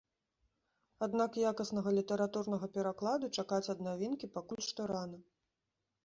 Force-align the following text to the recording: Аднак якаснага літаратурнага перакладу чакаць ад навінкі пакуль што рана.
Аднак 1.07 1.35
якаснага 1.49 1.91
літаратурнага 1.97 2.69
перакладу 2.77 3.29
чакаць 3.43 3.67
ад 3.73 3.83
навінкі 3.89 4.31
пакуль 4.39 4.63
што 4.69 4.87
рана. 4.93 5.19